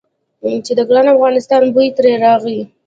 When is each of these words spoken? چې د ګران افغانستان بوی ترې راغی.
چې 0.65 0.71
د 0.77 0.81
ګران 0.89 1.05
افغانستان 1.15 1.61
بوی 1.73 1.89
ترې 1.97 2.13
راغی. 2.23 2.59